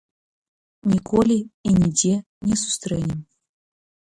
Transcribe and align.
Ніколі 0.93 1.37
і 1.41 1.69
нідзе 1.81 2.15
не 2.49 2.55
сустрэнем. 2.63 3.19